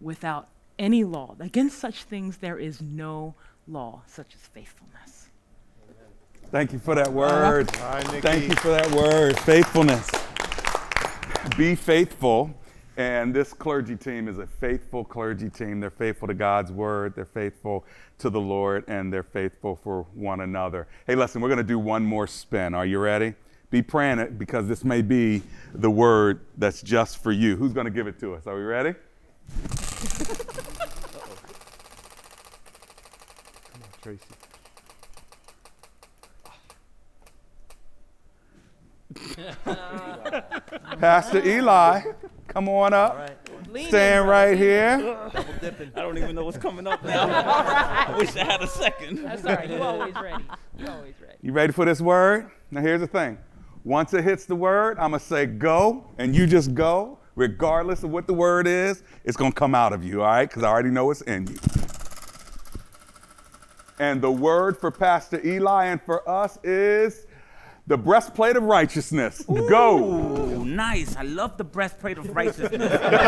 [0.00, 1.36] without any law.
[1.40, 3.34] Against such things, there is no
[3.66, 5.28] law, such as faithfulness.
[6.50, 7.70] Thank you for that word.
[7.72, 8.20] Bye, Nikki.
[8.20, 9.38] Thank you for that word.
[9.40, 10.10] Faithfulness.
[11.56, 12.54] Be faithful.
[12.96, 15.78] And this clergy team is a faithful clergy team.
[15.78, 17.84] They're faithful to God's word, they're faithful
[18.18, 20.88] to the Lord, and they're faithful for one another.
[21.06, 22.74] Hey, listen, we're going to do one more spin.
[22.74, 23.34] Are you ready?
[23.70, 25.42] Be praying it because this may be
[25.74, 27.54] the word that's just for you.
[27.54, 28.48] Who's going to give it to us?
[28.48, 28.94] Are we ready?
[34.02, 34.24] Tracy.
[41.00, 42.02] Pastor Eli,
[42.46, 43.12] come on up.
[43.12, 43.88] All right.
[43.88, 44.98] Stand right here.
[45.32, 45.92] Double dipping.
[45.94, 47.28] I don't even know what's coming up now.
[47.28, 49.24] I wish I had a second.
[49.24, 49.68] That's all right.
[49.68, 50.44] You always ready.
[50.78, 51.34] You're always ready.
[51.42, 52.50] You ready for this word?
[52.70, 53.38] Now, here's the thing.
[53.84, 57.18] Once it hits the word, I'm going to say go, and you just go.
[57.38, 60.48] Regardless of what the word is, it's going to come out of you, all right?
[60.48, 61.56] Because I already know it's in you.
[64.00, 67.28] And the word for Pastor Eli and for us is
[67.86, 69.42] the breastplate of righteousness.
[69.42, 69.98] Go.
[69.98, 71.14] Ooh, nice.
[71.14, 72.72] I love the breastplate of righteousness.
[73.00, 73.22] That's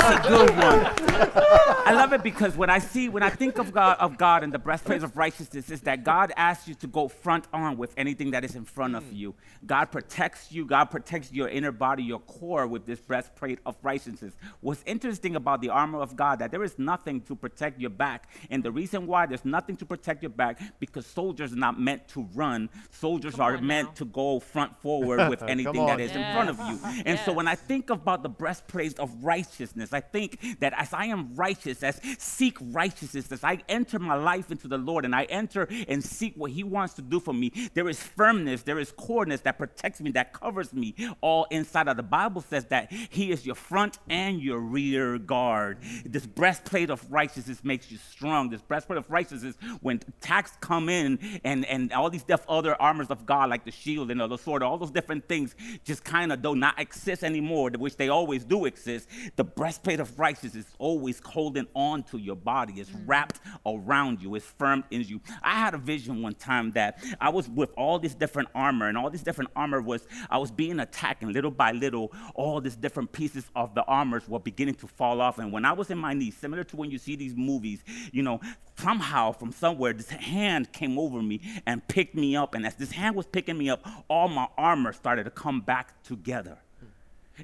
[0.00, 1.75] a good one.
[1.86, 4.52] I love it because when I see, when I think of God, of God and
[4.52, 8.32] the breastplate of righteousness, is that God asks you to go front on with anything
[8.32, 9.36] that is in front of you.
[9.64, 10.64] God protects you.
[10.64, 14.34] God protects your inner body, your core, with this breastplate of righteousness.
[14.62, 18.30] What's interesting about the armor of God that there is nothing to protect your back,
[18.50, 22.08] and the reason why there's nothing to protect your back because soldiers are not meant
[22.08, 22.68] to run.
[22.90, 23.94] Soldiers are meant now.
[23.94, 26.16] to go front forward with anything that is on.
[26.16, 27.02] in front of you.
[27.06, 31.06] And so when I think about the breastplate of righteousness, I think that as I
[31.06, 35.24] am righteous, as seek righteousness, as I enter my life into the Lord and I
[35.24, 38.92] enter and seek what He wants to do for me, there is firmness, there is
[38.92, 43.30] coreness that protects me, that covers me all inside of the Bible says that He
[43.30, 45.78] is your front and your rear guard.
[46.04, 48.50] This breastplate of righteousness makes you strong.
[48.50, 53.26] This breastplate of righteousness, when attacks come in and, and all these other armors of
[53.26, 56.54] God, like the shield and the sword, all those different things just kind of do
[56.54, 59.08] not exist anymore, which they always do exist.
[59.36, 62.74] The breastplate of righteousness is always holding on to your body.
[62.76, 63.02] It's mm.
[63.06, 64.34] wrapped around you.
[64.34, 65.20] It's firm in you.
[65.42, 68.96] I had a vision one time that I was with all this different armor, and
[68.96, 72.76] all this different armor was I was being attacked, and little by little, all these
[72.76, 75.38] different pieces of the armors were beginning to fall off.
[75.38, 78.22] And when I was in my knees, similar to when you see these movies, you
[78.22, 78.40] know,
[78.78, 82.54] somehow from somewhere, this hand came over me and picked me up.
[82.54, 86.02] And as this hand was picking me up, all my armor started to come back
[86.02, 86.58] together.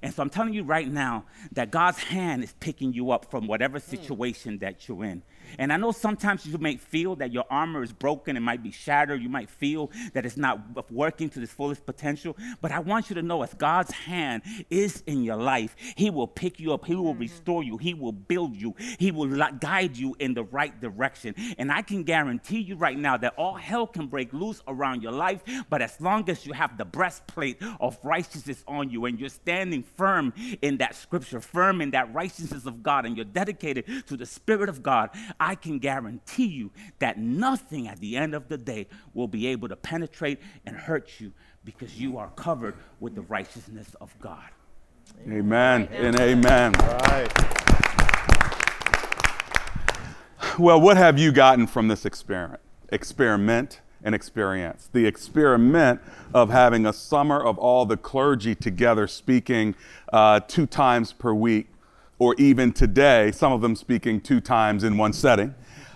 [0.00, 3.46] And so I'm telling you right now that God's hand is picking you up from
[3.46, 5.22] whatever situation that you're in.
[5.58, 8.70] And I know sometimes you may feel that your armor is broken, it might be
[8.70, 12.36] shattered, you might feel that it's not working to its fullest potential.
[12.60, 16.26] But I want you to know as God's hand is in your life, He will
[16.26, 17.20] pick you up, He will mm-hmm.
[17.20, 19.28] restore you, He will build you, He will
[19.60, 21.34] guide you in the right direction.
[21.58, 25.12] And I can guarantee you right now that all hell can break loose around your
[25.12, 29.28] life, but as long as you have the breastplate of righteousness on you and you're
[29.28, 34.16] standing firm in that scripture, firm in that righteousness of God, and you're dedicated to
[34.16, 35.10] the Spirit of God,
[35.42, 39.68] I can guarantee you that nothing at the end of the day will be able
[39.70, 41.32] to penetrate and hurt you
[41.64, 44.48] because you are covered with the righteousness of God.
[45.28, 46.76] Amen and amen.
[46.76, 47.32] All right.
[50.60, 52.60] Well, what have you gotten from this experiment?
[52.90, 54.90] Experiment and experience.
[54.92, 56.00] The experiment
[56.32, 59.74] of having a summer of all the clergy together speaking
[60.12, 61.71] uh, two times per week,
[62.22, 65.52] or even today, some of them speaking two times in one setting.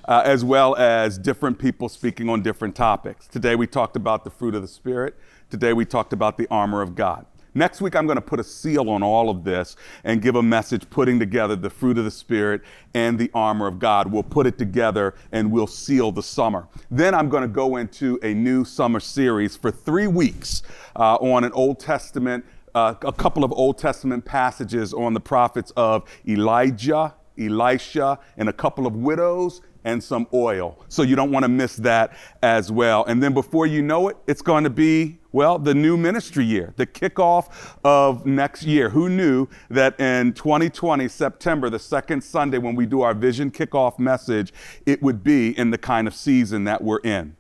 [0.09, 3.27] Uh, as well as different people speaking on different topics.
[3.27, 5.17] Today we talked about the fruit of the Spirit.
[5.51, 7.27] Today we talked about the armor of God.
[7.55, 10.43] Next week, I'm going to put a seal on all of this and give a
[10.43, 12.61] message putting together the fruit of the Spirit
[12.95, 14.13] and the armor of God.
[14.13, 16.69] We'll put it together and we'll seal the summer.
[16.91, 20.63] Then I'm going to go into a new summer series for three weeks
[20.97, 22.45] uh, on an Old Testament,
[22.77, 28.53] uh, a couple of Old Testament passages on the prophets of Elijah, Elisha, and a
[28.53, 30.85] couple of widows and some oil.
[30.89, 33.05] So you don't want to miss that as well.
[33.07, 36.75] And then before you know it, it's going to be, well, the new ministry year,
[36.77, 37.49] the kickoff
[37.83, 38.91] of next year.
[38.91, 43.99] Who knew that in 2020, September, the second Sunday when we do our vision kickoff
[43.99, 44.53] message,
[44.85, 47.37] it would be in the kind of season that we're in?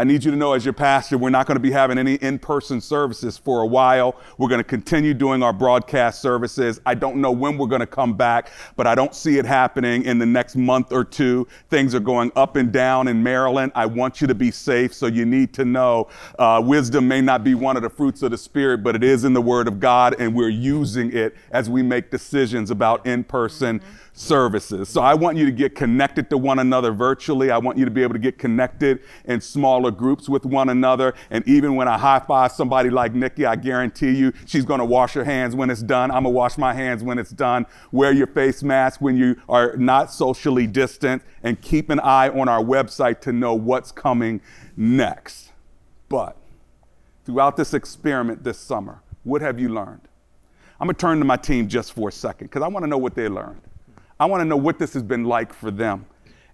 [0.00, 2.14] I need you to know, as your pastor, we're not going to be having any
[2.14, 4.18] in person services for a while.
[4.38, 6.80] We're going to continue doing our broadcast services.
[6.86, 10.04] I don't know when we're going to come back, but I don't see it happening
[10.04, 11.46] in the next month or two.
[11.68, 13.72] Things are going up and down in Maryland.
[13.74, 16.08] I want you to be safe, so you need to know
[16.38, 19.24] uh, wisdom may not be one of the fruits of the Spirit, but it is
[19.24, 23.22] in the Word of God, and we're using it as we make decisions about in
[23.22, 23.80] person.
[23.80, 24.88] Mm-hmm services.
[24.88, 27.50] So I want you to get connected to one another virtually.
[27.50, 31.14] I want you to be able to get connected in smaller groups with one another.
[31.30, 34.84] And even when I high five somebody like Nikki, I guarantee you she's going to
[34.84, 36.10] wash her hands when it's done.
[36.10, 37.66] I'm going to wash my hands when it's done.
[37.92, 42.48] Wear your face mask when you are not socially distant and keep an eye on
[42.48, 44.40] our website to know what's coming
[44.76, 45.52] next.
[46.08, 46.36] But
[47.24, 50.02] throughout this experiment this summer, what have you learned?
[50.80, 52.88] I'm going to turn to my team just for a second because I want to
[52.88, 53.60] know what they learned.
[54.20, 56.04] I want to know what this has been like for them.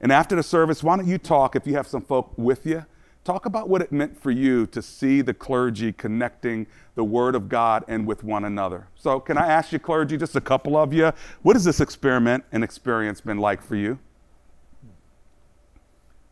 [0.01, 2.87] And after the service, why don't you talk, if you have some folk with you,
[3.25, 7.49] talk about what it meant for you to see the clergy connecting the Word of
[7.49, 8.87] God and with one another.
[8.95, 11.11] So, can I ask you, clergy, just a couple of you,
[11.43, 13.99] what has this experiment and experience been like for you?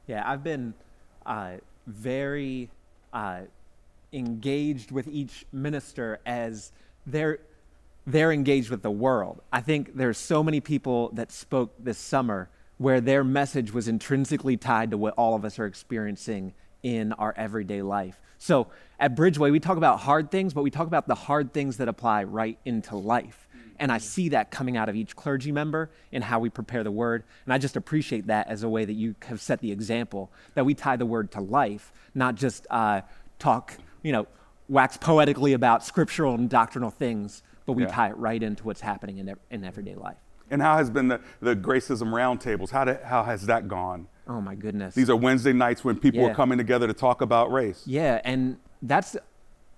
[0.06, 0.72] Yeah, I've been
[1.26, 1.54] uh,
[1.88, 2.70] very
[3.12, 3.40] uh,
[4.12, 6.70] engaged with each minister as
[7.06, 7.40] they're
[8.06, 9.42] they're engaged with the world.
[9.52, 14.56] I think there's so many people that spoke this summer where their message was intrinsically
[14.56, 18.20] tied to what all of us are experiencing in our everyday life.
[18.38, 18.66] So
[19.00, 21.88] at Bridgeway, we talk about hard things, but we talk about the hard things that
[21.88, 23.48] apply right into life.
[23.78, 26.90] And I see that coming out of each clergy member in how we prepare the
[26.90, 27.24] word.
[27.44, 30.64] And I just appreciate that as a way that you have set the example that
[30.64, 33.00] we tie the word to life, not just uh,
[33.38, 34.26] talk, you know,
[34.68, 37.88] wax poetically about scriptural and doctrinal things, but we yeah.
[37.88, 40.18] tie it right into what's happening in, in everyday life.
[40.50, 42.70] And how has been the, the Gracism roundtables?
[42.70, 44.08] How, did, how has that gone?
[44.28, 44.94] Oh my goodness.
[44.94, 46.28] These are Wednesday nights when people yeah.
[46.28, 47.82] are coming together to talk about race.
[47.86, 49.16] Yeah, and that's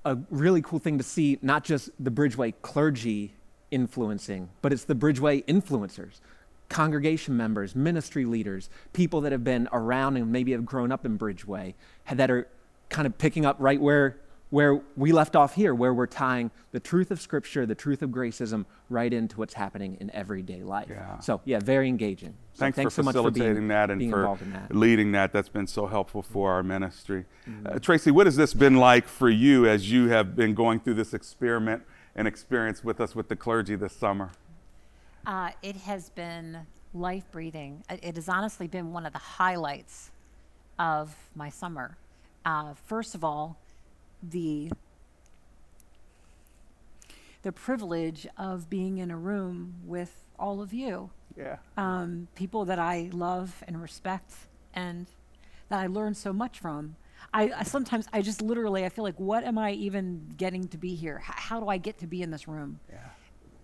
[0.05, 3.35] a really cool thing to see, not just the Bridgeway clergy
[3.71, 6.21] influencing, but it's the Bridgeway influencers,
[6.69, 11.19] congregation members, ministry leaders, people that have been around and maybe have grown up in
[11.19, 11.75] Bridgeway
[12.13, 12.49] that are
[12.89, 14.19] kind of picking up right where
[14.51, 18.11] where we left off here, where we're tying the truth of Scripture, the truth of
[18.11, 20.89] gracism, right into what's happening in everyday life.
[20.89, 21.19] Yeah.
[21.19, 22.35] So, yeah, very engaging.
[22.53, 24.75] So thanks, thanks, for so facilitating for being, that and for that.
[24.75, 25.33] leading that.
[25.33, 27.25] That's been so helpful for our ministry.
[27.49, 27.67] Mm-hmm.
[27.67, 30.95] Uh, Tracy, what has this been like for you as you have been going through
[30.95, 31.83] this experiment
[32.15, 34.31] and experience with us with the clergy this summer?
[35.27, 36.59] Uh, it has been
[36.95, 37.83] life breathing.
[37.91, 40.13] It has honestly been one of the highlights
[40.79, 41.97] of my summer.
[42.45, 43.59] Uh, first of all,
[44.23, 44.71] the
[47.43, 51.11] the privilege of being in a room with all of you.
[51.37, 51.59] Yeah.
[51.77, 54.33] Um, people that I love and respect
[54.75, 55.07] and
[55.69, 56.97] that I learn so much from.
[57.33, 60.79] I, I, sometimes I just literally I feel like what am I even getting to
[60.79, 61.23] be here?
[61.23, 62.81] H- how do I get to be in this room?
[62.91, 62.99] Yeah.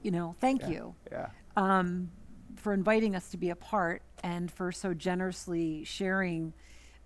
[0.03, 0.69] You know, thank yeah.
[0.69, 0.95] you.
[1.11, 1.27] Yeah.
[1.57, 2.11] Um,
[2.57, 6.53] for inviting us to be a part and for so generously sharing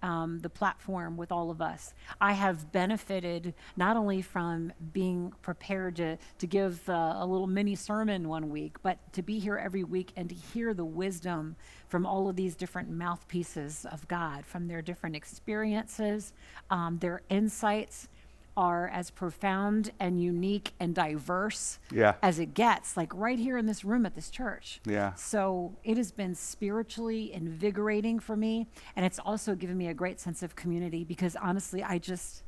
[0.06, 1.92] um, the platform with all of us.
[2.20, 7.74] I have benefited not only from being prepared to, to give uh, a little mini
[7.74, 11.56] sermon one week, but to be here every week and to hear the wisdom
[11.88, 16.32] from all of these different mouthpieces of God, from their different experiences,
[16.70, 18.08] um, their insights
[18.56, 22.14] are as profound and unique and diverse yeah.
[22.22, 24.80] as it gets, like right here in this room at this church.
[24.86, 25.14] Yeah.
[25.14, 28.66] So it has been spiritually invigorating for me.
[28.96, 32.42] And it's also given me a great sense of community because honestly, I just,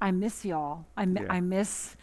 [0.00, 0.86] I miss y'all.
[0.96, 1.26] I, yeah.
[1.28, 1.96] I miss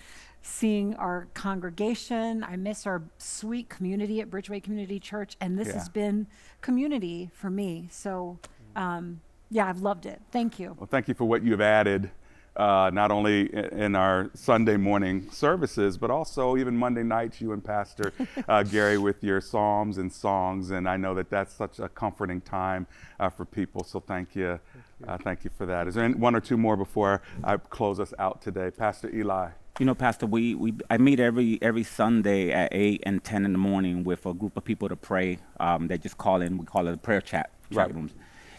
[0.43, 2.43] seeing our congregation.
[2.43, 5.35] I miss our sweet community at Bridgeway Community Church.
[5.41, 5.73] And this yeah.
[5.73, 6.27] has been
[6.61, 7.87] community for me.
[7.91, 8.39] So,
[8.75, 10.21] um, yeah, I've loved it.
[10.31, 10.75] Thank you.
[10.79, 12.09] Well, thank you for what you've added
[12.55, 17.63] uh, not only in our Sunday morning services, but also even Monday nights, you and
[17.63, 18.13] Pastor
[18.47, 20.71] uh, Gary with your psalms and songs.
[20.71, 22.87] And I know that that's such a comforting time
[23.19, 23.83] uh, for people.
[23.83, 24.59] So thank you.
[24.73, 25.07] Thank you.
[25.07, 25.87] Uh, thank you for that.
[25.87, 28.69] Is there any, one or two more before I close us out today?
[28.71, 29.49] Pastor Eli.
[29.79, 33.53] You know, Pastor, we, we I meet every every Sunday at eight and ten in
[33.53, 35.39] the morning with a group of people to pray.
[35.59, 36.57] Um, they just call in.
[36.57, 37.95] We call it a prayer chat chat right.
[37.95, 38.11] rooms.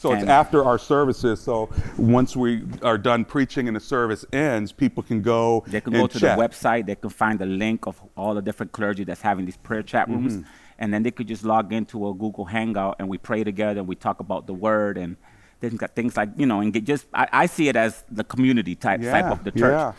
[0.03, 1.41] So and it's after our services.
[1.41, 5.63] So once we are done preaching and the service ends, people can go.
[5.69, 6.37] They can go to chat.
[6.37, 6.87] the website.
[6.87, 10.09] They can find the link of all the different clergy that's having these prayer chat
[10.09, 10.39] rooms.
[10.39, 10.49] Mm-hmm.
[10.81, 13.89] and then they could just log into a Google Hangout and we pray together and
[13.89, 15.17] we talk about the word and
[15.61, 18.25] things, got things like you know and get just I, I see it as the
[18.25, 19.79] community type type of the church.
[19.79, 19.93] yeah.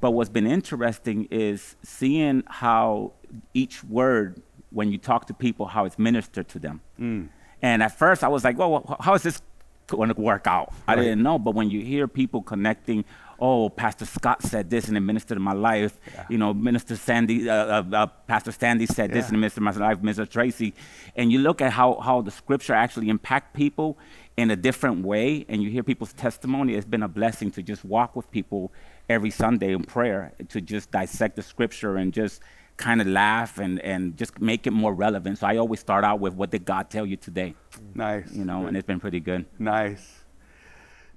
[0.00, 3.12] But what's been interesting is seeing how
[3.52, 4.40] each word,
[4.70, 6.80] when you talk to people, how it's ministered to them.
[6.98, 7.28] Mm.
[7.62, 9.42] And at first, I was like, well, how is this
[9.90, 10.72] going to work out?
[10.88, 11.38] I didn't know.
[11.38, 13.04] But when you hear people connecting,
[13.40, 15.98] oh, Pastor Scott said this and it ministered to my life.
[16.28, 19.78] You know, Minister Sandy, uh, uh, uh, Pastor Sandy said this and it ministered to
[19.78, 20.28] my life, Mr.
[20.28, 20.74] Tracy.
[21.16, 23.98] And you look at how, how the scripture actually impact people
[24.36, 27.84] in a different way and you hear people's testimony, it's been a blessing to just
[27.84, 28.72] walk with people
[29.08, 32.40] every Sunday in prayer, to just dissect the scripture and just
[32.80, 35.38] kind of laugh and, and just make it more relevant.
[35.38, 37.54] So I always start out with what did God tell you today?
[37.94, 38.32] Nice.
[38.32, 39.44] You know, and it's been pretty good.
[39.58, 40.24] Nice.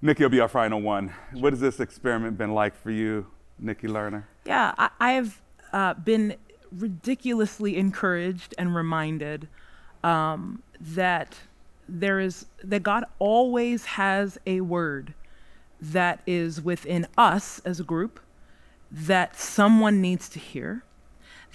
[0.02, 1.14] Nikki will be our final one.
[1.32, 3.26] What has this experiment been like for you,
[3.58, 4.26] Nikki Lerner?
[4.46, 5.42] Yeah, I, I have
[5.72, 6.36] uh, been
[6.72, 9.48] ridiculously encouraged and reminded
[10.04, 11.38] um, that
[11.88, 15.14] there is that God always has a word
[15.80, 18.20] that is within us as a group
[18.92, 20.84] that someone needs to hear.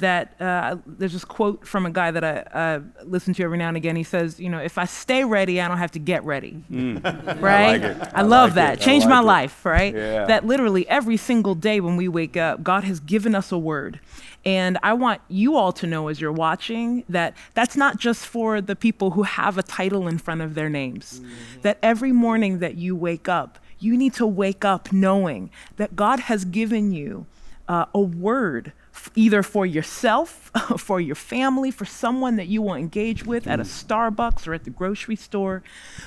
[0.00, 3.66] That uh, there's this quote from a guy that I uh, listen to every now
[3.66, 3.96] and again.
[3.96, 7.04] He says, "You know, if I stay ready, I don't have to get ready." Mm.
[7.04, 7.82] I right?
[7.82, 8.00] like it.
[8.14, 8.72] I I love like that.
[8.74, 8.80] it.
[8.80, 9.24] I Changed my it.
[9.24, 9.92] life, right?
[9.92, 10.24] Yeah.
[10.26, 13.98] That literally every single day when we wake up, God has given us a word.
[14.44, 18.60] And I want you all to know as you're watching that that's not just for
[18.60, 21.20] the people who have a title in front of their names.
[21.62, 26.20] That every morning that you wake up, you need to wake up knowing that God
[26.20, 27.26] has given you
[27.68, 28.72] uh, a word
[29.14, 33.64] either for yourself, for your family, for someone that you will engage with at a
[33.64, 35.62] Starbucks or at the grocery store,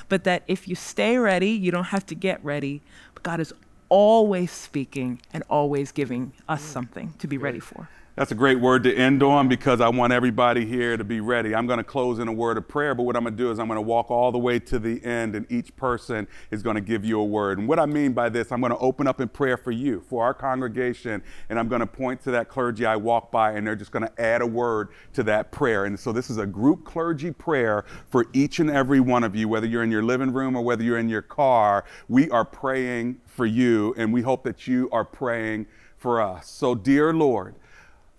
[0.08, 2.82] but that if you stay ready, you don't have to get ready.
[3.14, 3.52] But God is
[3.88, 6.66] always speaking and always giving us mm.
[6.66, 7.88] something to be ready for.
[8.22, 11.56] That's a great word to end on because I want everybody here to be ready.
[11.56, 13.50] I'm going to close in a word of prayer, but what I'm going to do
[13.50, 16.62] is I'm going to walk all the way to the end, and each person is
[16.62, 17.58] going to give you a word.
[17.58, 20.04] And what I mean by this, I'm going to open up in prayer for you,
[20.08, 23.66] for our congregation, and I'm going to point to that clergy I walk by, and
[23.66, 25.86] they're just going to add a word to that prayer.
[25.86, 29.48] And so this is a group clergy prayer for each and every one of you,
[29.48, 31.84] whether you're in your living room or whether you're in your car.
[32.08, 35.66] We are praying for you, and we hope that you are praying
[35.98, 36.48] for us.
[36.48, 37.56] So, dear Lord,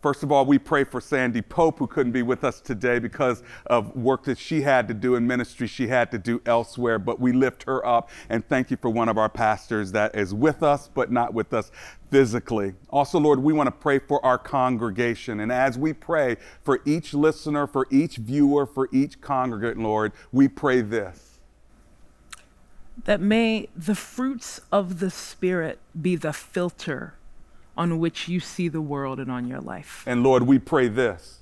[0.04, 3.42] First of all, we pray for Sandy Pope, who couldn't be with us today because
[3.68, 7.00] of work that she had to do in ministry, she had to do elsewhere.
[7.00, 10.34] But we lift her up and thank you for one of our pastors that is
[10.34, 11.72] with us, but not with us
[12.12, 12.74] physically.
[12.90, 15.40] Also, Lord, we want to pray for our congregation.
[15.40, 16.36] And as we pray
[16.66, 21.40] for each listener, for each viewer, for each congregant, Lord, we pray this.
[23.06, 27.14] That may the fruits of the Spirit be the filter
[27.76, 30.04] on which you see the world and on your life.
[30.06, 31.40] And Lord, we pray this.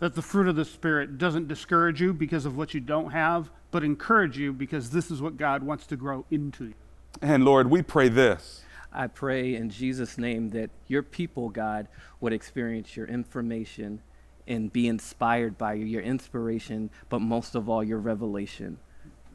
[0.00, 3.50] that the fruit of the Spirit doesn't discourage you because of what you don't have,
[3.70, 6.74] but encourage you because this is what God wants to grow into you.
[7.22, 8.62] And Lord, we pray this.
[8.92, 11.86] I pray in Jesus' name that your people, God,
[12.20, 14.00] would experience your information
[14.48, 18.78] and be inspired by you, your inspiration, but most of all, your revelation.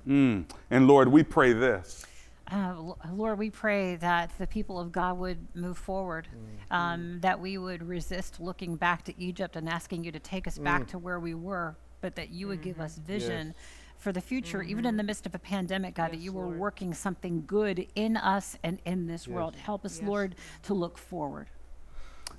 [0.05, 0.45] Mm.
[0.69, 2.05] And Lord, we pray this.
[2.51, 6.27] Uh, Lord, we pray that the people of God would move forward,
[6.69, 10.57] um, that we would resist looking back to Egypt and asking you to take us
[10.59, 10.87] back Mm.
[10.89, 13.55] to where we were, but that you would give us vision Yes.
[13.97, 16.93] for the future, even in the midst of a pandemic, God, that you were working
[16.93, 19.55] something good in us and in this world.
[19.55, 21.47] Help us, Lord, to look forward.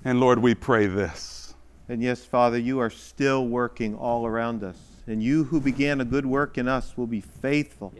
[0.05, 1.53] And Lord, we pray this.
[1.89, 4.77] And yes, Father, you are still working all around us.
[5.05, 7.93] And you who began a good work in us will be faithful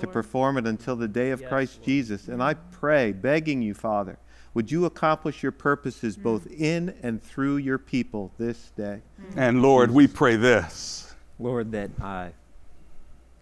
[0.00, 2.28] to perform it until the day of Christ Jesus.
[2.28, 4.18] And I pray, begging you, Father,
[4.54, 6.22] would you accomplish your purposes mm.
[6.22, 9.02] both in and through your people this day?
[9.20, 9.36] Mm.
[9.36, 11.14] And Lord, we pray this.
[11.38, 12.28] Lord, that uh,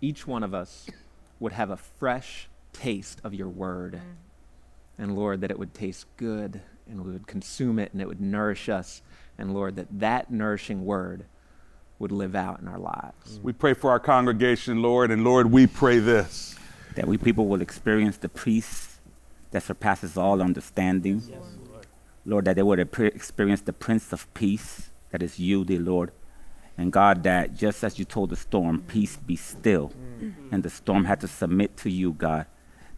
[0.00, 0.86] each one of us
[1.40, 3.94] would have a fresh taste of your word.
[3.94, 4.00] Mm.
[4.98, 8.20] And Lord, that it would taste good and we would consume it and it would
[8.20, 9.02] nourish us.
[9.38, 11.26] And Lord, that that nourishing word
[11.98, 13.40] would live out in our lives.
[13.42, 16.54] We pray for our congregation, Lord, and Lord, we pray this.
[16.94, 18.98] That we people will experience the peace
[19.50, 21.22] that surpasses all understanding.
[21.28, 21.38] Yes,
[21.70, 21.86] Lord,
[22.24, 26.12] Lord, that they would experience the Prince of Peace, that is you, dear Lord.
[26.78, 30.54] And God, that just as you told the storm, peace be still, mm-hmm.
[30.54, 32.46] and the storm had to submit to you, God,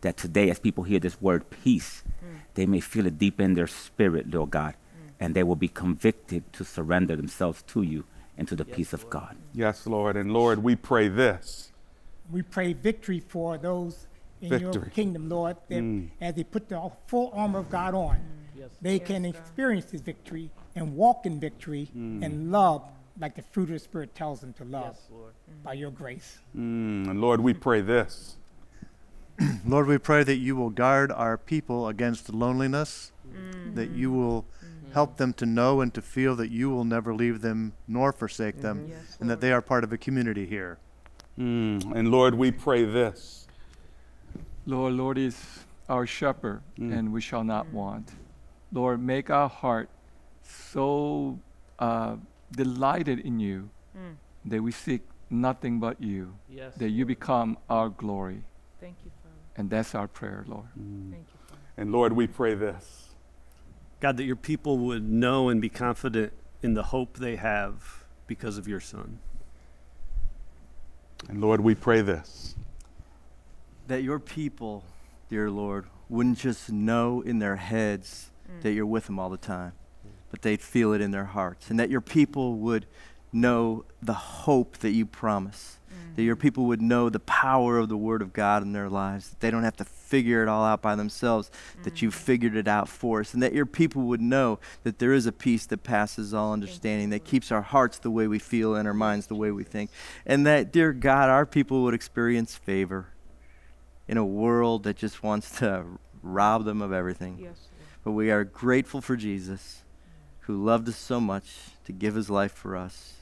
[0.00, 2.40] that today, as people hear this word peace, mm.
[2.54, 5.10] they may feel it deep in their spirit, Lord God, mm.
[5.20, 8.04] and they will be convicted to surrender themselves to you
[8.38, 9.36] and to the peace of God.
[9.52, 10.16] Yes, Lord.
[10.16, 11.72] And Lord, we pray this.
[12.30, 14.06] We pray victory for those
[14.40, 16.10] in your kingdom, Lord, that Mm.
[16.20, 18.18] as they put the full armor of God on,
[18.56, 18.70] yes.
[18.80, 22.24] they can experience this victory and walk in victory Mm.
[22.24, 22.82] and love
[23.20, 25.32] like the fruit of the Spirit tells them to love Yes, Lord.
[25.64, 26.38] by your grace.
[26.56, 28.36] Mm, and Lord, we pray this.
[29.66, 33.10] Lord, we pray that you will guard our people against loneliness,
[33.74, 34.44] that you will
[34.98, 38.56] help them to know and to feel that you will never leave them nor forsake
[38.66, 40.72] them, Yes, and that they are part of a community here.
[41.38, 43.46] Mm, and Lord, we pray this.
[44.66, 45.36] Lord, Lord is
[45.88, 46.92] our shepherd, Mm.
[46.98, 48.06] and we shall not want.
[48.72, 49.88] Lord, make our heart
[50.42, 51.38] so
[51.78, 52.16] uh,
[52.50, 54.16] delighted in you Mm.
[54.50, 58.42] that we seek nothing but you, Yes, that you become our glory.
[58.80, 59.36] Thank you, Father.
[59.56, 60.66] And that's our prayer, Lord.
[60.76, 61.10] Mm.
[61.14, 61.62] Thank you, Father.
[61.76, 63.07] And Lord, we pray this.
[64.00, 66.32] God, that your people would know and be confident
[66.62, 69.18] in the hope they have because of your Son.
[71.28, 72.54] And Lord, we pray this.
[73.88, 74.84] that your people,
[75.28, 78.62] dear Lord, wouldn't just know in their heads mm.
[78.62, 79.72] that you're with them all the time,
[80.30, 81.70] but they'd feel it in their hearts.
[81.70, 82.86] And that your people would
[83.32, 85.78] know the hope that you promise.
[85.90, 86.16] Mm.
[86.16, 89.30] That your people would know the power of the Word of God in their lives.
[89.30, 91.50] That they don't have to figure it all out by themselves,
[91.82, 93.34] that you figured it out for us.
[93.34, 97.10] And that your people would know that there is a peace that passes all understanding,
[97.10, 99.90] that keeps our hearts the way we feel and our minds the way we think.
[100.24, 103.08] And that, dear God, our people would experience favor
[104.06, 105.84] in a world that just wants to
[106.22, 107.38] rob them of everything.
[107.38, 107.68] Yes,
[108.02, 109.84] But we are grateful for Jesus,
[110.40, 113.14] who loved us so much to give his life for us,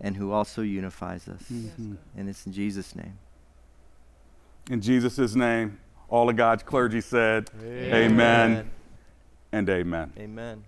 [0.00, 1.44] and who also unifies us.
[1.50, 1.96] Mhm.
[2.14, 3.18] And it's in Jesus' name.
[4.70, 5.78] In Jesus' name,
[6.14, 7.92] all of God's clergy said, Amen.
[7.92, 8.70] amen
[9.50, 10.12] and amen.
[10.16, 10.64] Amen.